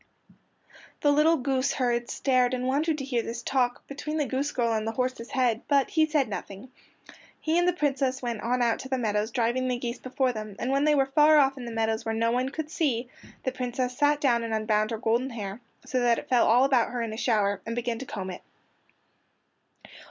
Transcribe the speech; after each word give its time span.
The 1.01 1.11
little 1.11 1.37
goose 1.37 1.73
herd 1.73 2.09
stared 2.09 2.55
and 2.55 2.65
wondered 2.65 2.97
to 2.97 3.03
hear 3.05 3.21
this 3.21 3.43
talk 3.43 3.85
between 3.85 4.17
the 4.17 4.25
goose 4.25 4.51
girl 4.51 4.73
and 4.73 4.87
the 4.87 4.93
horse's 4.93 5.29
head, 5.29 5.61
but 5.67 5.91
he 5.91 6.07
said 6.07 6.27
nothing. 6.27 6.71
He 7.39 7.55
and 7.59 7.67
the 7.67 7.73
Princess 7.73 8.19
went 8.19 8.41
on 8.41 8.63
out 8.63 8.79
to 8.79 8.89
the 8.89 8.97
meadows 8.97 9.29
driving 9.29 9.67
the 9.67 9.77
geese 9.77 9.99
before 9.99 10.33
them, 10.33 10.55
and 10.57 10.71
when 10.71 10.85
they 10.85 10.95
were 10.95 11.05
far 11.05 11.37
off 11.37 11.55
in 11.55 11.65
the 11.65 11.71
meadows 11.71 12.03
where 12.03 12.15
no 12.15 12.31
one 12.31 12.49
could 12.49 12.71
see, 12.71 13.09
the 13.43 13.51
Princess 13.51 13.95
sat 13.95 14.19
down 14.19 14.41
and 14.41 14.55
unbound 14.55 14.89
her 14.89 14.97
golden 14.97 15.29
hair, 15.29 15.61
so 15.85 15.99
that 15.99 16.17
it 16.17 16.27
fell 16.29 16.47
all 16.47 16.65
about 16.65 16.89
her 16.89 17.03
in 17.03 17.13
a 17.13 17.17
shower, 17.17 17.61
and 17.63 17.75
began 17.75 17.99
to 17.99 18.05
comb 18.07 18.31
it. 18.31 18.41